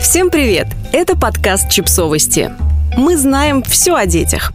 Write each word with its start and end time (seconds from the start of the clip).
Всем 0.00 0.30
привет! 0.30 0.68
Это 0.92 1.16
подкаст 1.16 1.70
«Чипсовости». 1.70 2.52
Мы 2.96 3.16
знаем 3.16 3.64
все 3.64 3.96
о 3.96 4.06
детях. 4.06 4.52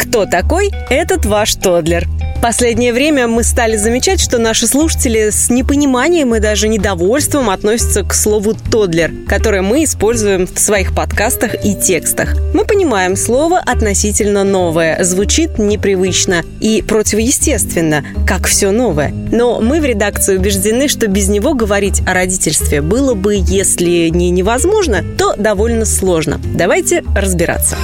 Кто 0.00 0.26
такой 0.26 0.70
этот 0.90 1.24
ваш 1.24 1.54
Тодлер? 1.54 2.08
Последнее 2.42 2.92
время 2.92 3.28
мы 3.28 3.44
стали 3.44 3.76
замечать, 3.76 4.20
что 4.20 4.38
наши 4.38 4.66
слушатели 4.66 5.30
с 5.30 5.48
непониманием 5.48 6.34
и 6.34 6.40
даже 6.40 6.66
недовольством 6.66 7.48
относятся 7.48 8.02
к 8.02 8.12
слову 8.12 8.54
«тодлер», 8.54 9.12
которое 9.28 9.62
мы 9.62 9.84
используем 9.84 10.48
в 10.48 10.58
своих 10.58 10.92
подкастах 10.92 11.64
и 11.64 11.76
текстах. 11.76 12.34
Мы 12.52 12.64
понимаем, 12.64 13.14
слово 13.14 13.60
относительно 13.60 14.42
новое, 14.42 15.04
звучит 15.04 15.56
непривычно 15.56 16.42
и 16.58 16.82
противоестественно, 16.82 18.04
как 18.26 18.48
все 18.48 18.72
новое. 18.72 19.10
Но 19.30 19.60
мы 19.60 19.80
в 19.80 19.84
редакции 19.84 20.36
убеждены, 20.36 20.88
что 20.88 21.06
без 21.06 21.28
него 21.28 21.54
говорить 21.54 22.02
о 22.08 22.12
родительстве 22.12 22.82
было 22.82 23.14
бы, 23.14 23.36
если 23.40 24.08
не 24.08 24.30
невозможно, 24.30 25.04
то 25.16 25.36
довольно 25.36 25.84
сложно. 25.84 26.40
Давайте 26.56 27.04
разбираться. 27.14 27.76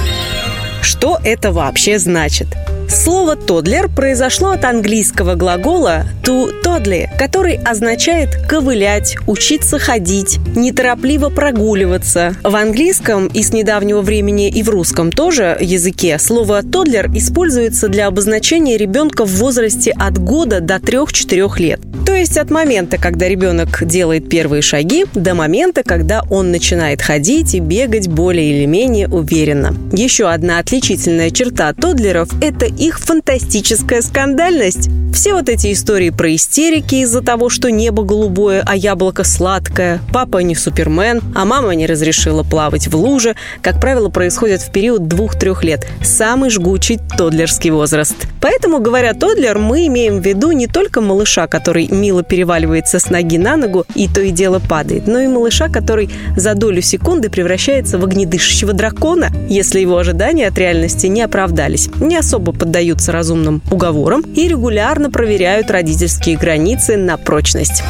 Что 0.81 1.17
это 1.23 1.53
вообще 1.53 1.97
значит? 1.97 2.47
Слово 2.89 3.35
«тодлер» 3.35 3.87
произошло 3.87 4.49
от 4.49 4.65
английского 4.65 5.35
глагола 5.35 6.05
«to 6.23 6.49
toddly», 6.63 7.07
который 7.19 7.55
означает 7.57 8.29
«ковылять», 8.47 9.15
«учиться 9.27 9.77
ходить», 9.77 10.39
«неторопливо 10.55 11.29
прогуливаться». 11.29 12.33
В 12.43 12.55
английском 12.55 13.27
и 13.27 13.43
с 13.43 13.53
недавнего 13.53 14.01
времени 14.01 14.49
и 14.49 14.63
в 14.63 14.69
русском 14.69 15.11
тоже 15.11 15.55
языке 15.61 16.17
слово 16.17 16.63
«тодлер» 16.63 17.11
используется 17.13 17.89
для 17.89 18.07
обозначения 18.07 18.75
ребенка 18.75 19.23
в 19.23 19.35
возрасте 19.35 19.91
от 19.91 20.17
года 20.17 20.59
до 20.59 20.77
3-4 20.77 21.59
лет. 21.59 21.79
То 22.07 22.15
есть 22.15 22.39
от 22.39 22.49
момента, 22.49 22.97
когда 22.97 23.27
ребенок 23.27 23.85
делает 23.85 24.29
первые 24.29 24.63
шаги, 24.63 25.05
до 25.13 25.35
момента, 25.35 25.83
когда 25.83 26.23
он 26.31 26.49
начинает 26.49 27.03
ходить 27.03 27.53
и 27.53 27.59
бегать 27.59 28.07
более 28.07 28.49
или 28.51 28.65
менее 28.65 29.07
уверенно. 29.07 29.75
Еще 29.91 30.27
одна 30.27 30.57
отличительная 30.57 31.29
черта 31.29 31.71
тодлеров– 31.73 32.29
это 32.41 32.65
их 32.79 32.99
фантастическая 32.99 34.01
скандальность. 34.01 34.89
Все 35.19 35.33
вот 35.33 35.49
эти 35.49 35.73
истории 35.73 36.11
про 36.11 36.33
истерики 36.33 36.95
из-за 36.95 37.21
того, 37.21 37.49
что 37.49 37.69
небо 37.69 38.03
голубое, 38.03 38.63
а 38.65 38.73
яблоко 38.73 39.25
сладкое, 39.25 39.99
папа 40.13 40.37
не 40.37 40.55
супермен, 40.55 41.19
а 41.35 41.43
мама 41.43 41.75
не 41.75 41.87
разрешила 41.87 42.43
плавать 42.43 42.87
в 42.87 42.95
луже, 42.95 43.35
как 43.61 43.81
правило, 43.81 44.07
происходят 44.07 44.61
в 44.61 44.71
период 44.71 45.09
двух-трех 45.09 45.61
лет. 45.65 45.85
Самый 46.01 46.49
жгучий 46.49 47.01
тодлерский 47.17 47.69
возраст. 47.69 48.15
Поэтому, 48.39 48.79
говоря 48.79 49.13
тодлер, 49.13 49.57
мы 49.57 49.87
имеем 49.87 50.21
в 50.21 50.25
виду 50.25 50.53
не 50.53 50.67
только 50.67 51.01
малыша, 51.01 51.47
который 51.47 51.89
мило 51.89 52.23
переваливается 52.23 52.97
с 52.97 53.09
ноги 53.09 53.37
на 53.37 53.57
ногу 53.57 53.85
и 53.95 54.07
то 54.07 54.21
и 54.21 54.31
дело 54.31 54.59
падает, 54.59 55.05
но 55.05 55.19
и 55.19 55.27
малыша, 55.27 55.67
который 55.67 56.09
за 56.37 56.55
долю 56.55 56.81
секунды 56.81 57.29
превращается 57.29 57.97
в 57.97 58.05
огнедышащего 58.05 58.71
дракона, 58.71 59.31
если 59.49 59.81
его 59.81 59.97
ожидания 59.97 60.47
от 60.47 60.57
реальности 60.57 61.07
не 61.07 61.21
оправдались, 61.21 61.89
не 61.99 62.15
особо 62.15 62.53
поддаются 62.53 63.11
разумным 63.11 63.61
уговорам 63.69 64.21
и 64.21 64.47
регулярно 64.47 65.08
проверяют 65.09 65.71
родительские 65.71 66.37
границы 66.37 66.97
на 66.97 67.17
прочность. 67.17 67.83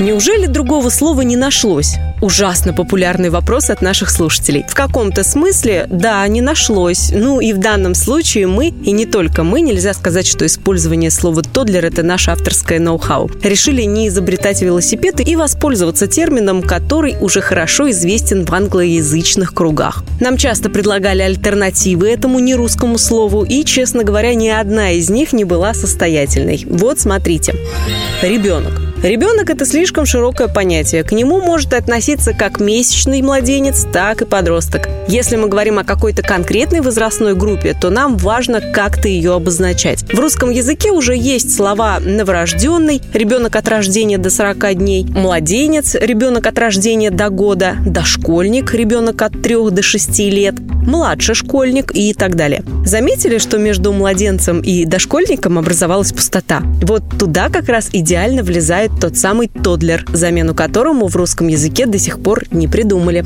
Неужели 0.00 0.46
другого 0.46 0.90
слова 0.90 1.22
не 1.22 1.36
нашлось? 1.36 1.96
Ужасно 2.20 2.72
популярный 2.72 3.30
вопрос 3.30 3.68
от 3.68 3.82
наших 3.82 4.10
слушателей. 4.10 4.64
В 4.68 4.74
каком-то 4.74 5.24
смысле, 5.24 5.88
да, 5.90 6.26
не 6.28 6.40
нашлось. 6.40 7.10
Ну 7.12 7.40
и 7.40 7.52
в 7.52 7.58
данном 7.58 7.96
случае 7.96 8.46
мы, 8.46 8.68
и 8.68 8.92
не 8.92 9.06
только 9.06 9.42
мы, 9.42 9.60
нельзя 9.60 9.92
сказать, 9.94 10.26
что 10.26 10.46
использование 10.46 11.10
слова 11.10 11.42
«тодлер»— 11.42 11.84
это 11.86 12.04
наше 12.04 12.30
авторское 12.30 12.78
ноу-хау. 12.78 13.28
Решили 13.42 13.82
не 13.82 14.06
изобретать 14.06 14.62
велосипеды 14.62 15.24
и 15.24 15.34
воспользоваться 15.34 16.06
термином, 16.06 16.62
который 16.62 17.16
уже 17.20 17.40
хорошо 17.40 17.90
известен 17.90 18.44
в 18.44 18.54
англоязычных 18.54 19.52
кругах. 19.52 20.04
Нам 20.20 20.36
часто 20.36 20.70
предлагали 20.70 21.22
альтернативы 21.22 22.08
этому 22.08 22.38
нерусскому 22.38 22.98
слову, 22.98 23.44
и, 23.44 23.64
честно 23.64 24.04
говоря, 24.04 24.34
ни 24.34 24.48
одна 24.48 24.92
из 24.92 25.10
них 25.10 25.32
не 25.32 25.42
была 25.42 25.74
состоятельной. 25.74 26.64
Вот 26.68 27.00
смотрите. 27.00 27.56
Ребенок. 28.22 28.87
Ребенок– 29.02 29.48
это 29.50 29.64
слишком 29.64 30.06
широкое 30.06 30.48
понятие. 30.48 31.04
К 31.04 31.12
нему 31.12 31.40
может 31.40 31.72
относиться 31.72 32.32
как 32.32 32.58
месячный 32.58 33.22
младенец, 33.22 33.86
так 33.92 34.22
и 34.22 34.24
подросток. 34.24 34.88
Если 35.06 35.36
мы 35.36 35.48
говорим 35.48 35.78
о 35.78 35.84
какой-то 35.84 36.22
конкретной 36.22 36.80
возрастной 36.80 37.34
группе, 37.34 37.76
то 37.80 37.90
нам 37.90 38.16
важно 38.16 38.60
как-то 38.60 39.06
ее 39.06 39.34
обозначать. 39.34 40.02
В 40.12 40.18
русском 40.18 40.50
языке 40.50 40.90
уже 40.90 41.16
есть 41.16 41.54
слова 41.54 42.00
«новорожденный», 42.00 43.00
«ребенок 43.14 43.54
от 43.54 43.68
рождения 43.68 44.18
до 44.18 44.30
40 44.30 44.74
дней», 44.74 45.04
«младенец», 45.04 45.94
«ребенок 45.94 46.48
от 46.48 46.58
рождения 46.58 47.12
до 47.12 47.28
года», 47.28 47.76
«дошкольник», 47.86 48.74
«ребенок 48.74 49.22
от 49.22 49.40
3 49.40 49.70
до 49.70 49.80
6 49.80 50.18
лет», 50.30 50.56
«младший 50.58 51.36
школьник» 51.36 51.92
и 51.94 52.14
так 52.14 52.34
далее. 52.34 52.64
Заметили, 52.84 53.38
что 53.38 53.58
между 53.58 53.92
младенцем 53.92 54.60
и 54.60 54.84
дошкольником 54.84 55.56
образовалась 55.56 56.12
пустота? 56.12 56.62
Вот 56.82 57.02
туда 57.18 57.48
как 57.48 57.68
раз 57.68 57.90
идеально 57.92 58.42
влезает 58.42 58.87
называют 58.88 59.00
тот 59.00 59.16
самый 59.16 59.48
тодлер, 59.48 60.04
замену 60.12 60.54
которому 60.54 61.08
в 61.08 61.16
русском 61.16 61.48
языке 61.48 61.86
до 61.86 61.98
сих 61.98 62.20
пор 62.20 62.44
не 62.50 62.68
придумали. 62.68 63.24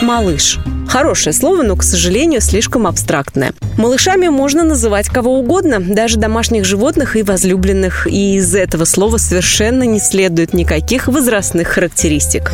Малыш. 0.00 0.58
Хорошее 0.88 1.32
слово, 1.32 1.62
но, 1.62 1.76
к 1.76 1.82
сожалению, 1.82 2.40
слишком 2.40 2.86
абстрактное. 2.86 3.52
Малышами 3.78 4.28
можно 4.28 4.64
называть 4.64 5.08
кого 5.08 5.38
угодно, 5.38 5.80
даже 5.80 6.18
домашних 6.18 6.64
животных 6.64 7.16
и 7.16 7.22
возлюбленных, 7.22 8.06
и 8.06 8.36
из 8.36 8.54
этого 8.54 8.84
слова 8.84 9.16
совершенно 9.16 9.84
не 9.84 10.00
следует 10.00 10.52
никаких 10.52 11.08
возрастных 11.08 11.68
характеристик. 11.68 12.52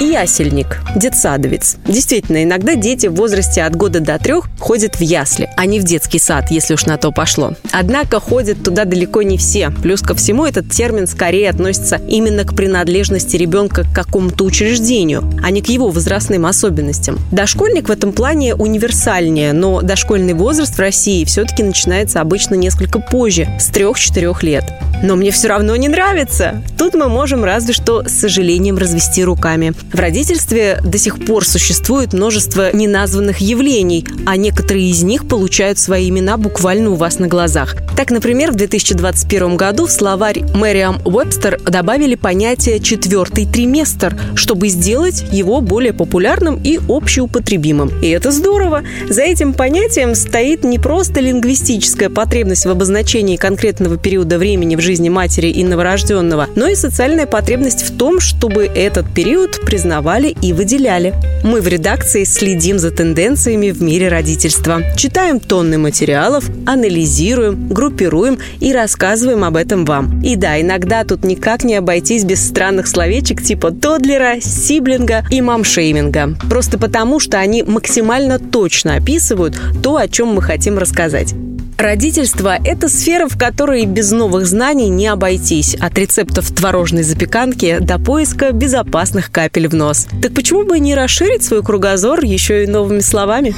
Ясельник, 0.00 0.80
детсадовец. 0.96 1.76
Действительно, 1.86 2.42
иногда 2.42 2.74
дети 2.74 3.06
в 3.06 3.14
возрасте 3.14 3.62
от 3.62 3.76
года 3.76 4.00
до 4.00 4.18
трех 4.18 4.48
ходят 4.58 4.96
в 4.96 5.02
ясли, 5.02 5.50
а 5.56 5.66
не 5.66 5.78
в 5.78 5.84
детский 5.84 6.18
сад, 6.18 6.50
если 6.50 6.72
уж 6.72 6.86
на 6.86 6.96
то 6.96 7.12
пошло. 7.12 7.52
Однако 7.70 8.18
ходят 8.18 8.64
туда 8.64 8.86
далеко 8.86 9.20
не 9.20 9.36
все. 9.36 9.70
Плюс 9.82 10.00
ко 10.00 10.14
всему 10.14 10.46
этот 10.46 10.70
термин 10.70 11.06
скорее 11.06 11.50
относится 11.50 12.00
именно 12.08 12.44
к 12.44 12.56
принадлежности 12.56 13.36
ребенка 13.36 13.84
к 13.84 13.94
какому-то 13.94 14.44
учреждению, 14.44 15.30
а 15.42 15.50
не 15.50 15.60
к 15.60 15.68
его 15.68 15.90
возрастным 15.90 16.46
особенностям. 16.46 17.18
Дошкольник 17.30 17.88
в 17.88 17.92
этом 17.92 18.12
плане 18.12 18.54
универсальнее, 18.54 19.52
но 19.52 19.82
дошкольный 19.82 20.34
возраст 20.34 20.74
в 20.74 20.80
России 20.80 21.24
все-таки 21.26 21.62
начинается 21.62 22.22
обычно 22.22 22.54
несколько 22.54 23.00
позже, 23.00 23.48
с 23.60 23.70
3-4 23.70 24.36
лет. 24.42 24.64
Но 25.02 25.16
мне 25.16 25.30
все 25.30 25.48
равно 25.48 25.76
не 25.76 25.88
нравится. 25.88 26.62
Тут 26.78 26.94
мы 26.94 27.08
можем 27.08 27.44
разве 27.44 27.72
что 27.72 28.04
с 28.06 28.12
сожалением 28.12 28.78
развести 28.78 29.24
руками. 29.24 29.72
В 29.92 29.98
родительстве 29.98 30.80
до 30.84 30.98
сих 30.98 31.24
пор 31.24 31.46
существует 31.46 32.12
множество 32.12 32.74
неназванных 32.74 33.38
явлений, 33.38 34.06
а 34.26 34.36
некоторые 34.36 34.90
из 34.90 35.02
них 35.02 35.28
получают 35.28 35.78
свои 35.78 36.08
имена 36.08 36.36
буквально 36.36 36.90
у 36.90 36.94
вас 36.94 37.18
на 37.18 37.28
глазах. 37.28 37.76
Так, 37.96 38.10
например, 38.10 38.52
в 38.52 38.56
2021 38.56 39.56
году 39.56 39.86
в 39.86 39.90
словарь 39.90 40.42
Мэриам 40.54 41.00
Уэбстер 41.04 41.60
добавили 41.62 42.14
понятие 42.14 42.80
«четвертый 42.80 43.46
триместр», 43.46 44.16
чтобы 44.34 44.68
сделать 44.68 45.24
его 45.32 45.60
более 45.60 45.92
популярным 45.92 46.60
и 46.62 46.78
общеупотребимым. 46.88 47.90
И 48.02 48.08
это 48.08 48.30
здорово. 48.30 48.82
За 49.08 49.22
этим 49.22 49.52
понятием 49.52 50.14
стоит 50.14 50.64
не 50.64 50.78
просто 50.78 51.20
лингвистическая 51.20 52.08
потребность 52.08 52.66
в 52.66 52.70
обозначении 52.70 53.36
конкретного 53.36 53.96
периода 53.96 54.38
времени 54.38 54.76
в 54.76 54.80
жизни 54.90 55.08
матери 55.08 55.46
и 55.46 55.62
новорожденного, 55.62 56.48
но 56.56 56.66
и 56.66 56.74
социальная 56.74 57.26
потребность 57.26 57.82
в 57.82 57.96
том, 57.96 58.18
чтобы 58.18 58.64
этот 58.64 59.06
период 59.14 59.60
признавали 59.64 60.34
и 60.42 60.52
выделяли. 60.52 61.14
Мы 61.44 61.60
в 61.60 61.68
редакции 61.68 62.24
следим 62.24 62.80
за 62.80 62.90
тенденциями 62.90 63.70
в 63.70 63.80
мире 63.80 64.08
родительства. 64.08 64.82
Читаем 64.96 65.38
тонны 65.38 65.78
материалов, 65.78 66.44
анализируем, 66.66 67.68
группируем 67.68 68.38
и 68.58 68.72
рассказываем 68.72 69.44
об 69.44 69.54
этом 69.54 69.84
вам. 69.84 70.20
И 70.22 70.34
да, 70.34 70.60
иногда 70.60 71.04
тут 71.04 71.22
никак 71.22 71.62
не 71.62 71.76
обойтись 71.76 72.24
без 72.24 72.44
странных 72.44 72.88
словечек 72.88 73.40
типа 73.40 73.70
тодлера, 73.70 74.40
сиблинга 74.40 75.22
и 75.30 75.40
мамшейминга. 75.40 76.34
Просто 76.50 76.78
потому, 76.78 77.20
что 77.20 77.38
они 77.38 77.62
максимально 77.62 78.40
точно 78.40 78.96
описывают 78.96 79.56
то, 79.84 79.96
о 79.98 80.08
чем 80.08 80.34
мы 80.34 80.42
хотим 80.42 80.78
рассказать. 80.78 81.32
Родительство– 81.80 82.58
это 82.64 82.90
сфера, 82.90 83.26
в 83.26 83.38
которой 83.38 83.86
без 83.86 84.10
новых 84.10 84.44
знаний 84.44 84.90
не 84.90 85.06
обойтись. 85.06 85.74
От 85.76 85.96
рецептов 85.96 86.50
творожной 86.50 87.04
запеканки 87.04 87.78
до 87.80 87.98
поиска 87.98 88.52
безопасных 88.52 89.32
капель 89.32 89.66
в 89.66 89.74
нос. 89.74 90.06
Так 90.20 90.34
почему 90.34 90.66
бы 90.66 90.78
не 90.78 90.94
расширить 90.94 91.42
свой 91.42 91.62
кругозор 91.62 92.22
еще 92.22 92.64
и 92.64 92.66
новыми 92.66 93.00
словами? 93.00 93.54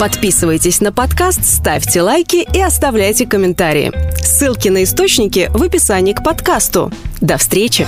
Подписывайтесь 0.00 0.80
на 0.80 0.90
подкаст, 0.90 1.44
ставьте 1.44 2.02
лайки 2.02 2.44
и 2.52 2.60
оставляйте 2.60 3.28
комментарии. 3.28 3.92
Ссылки 4.20 4.68
на 4.68 4.82
источники 4.82 5.48
в 5.54 5.62
описании 5.62 6.14
к 6.14 6.24
подкасту. 6.24 6.90
До 7.20 7.36
встречи! 7.36 7.86